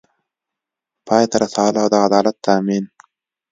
[1.07, 2.83] پای ته رسول او د عدالت تامین